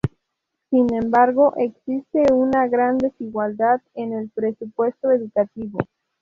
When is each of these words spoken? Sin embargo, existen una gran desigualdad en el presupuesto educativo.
Sin 0.71 0.91
embargo, 0.95 1.53
existen 1.57 2.25
una 2.33 2.67
gran 2.67 2.97
desigualdad 2.97 3.81
en 3.93 4.13
el 4.13 4.29
presupuesto 4.31 5.11
educativo. 5.11 5.77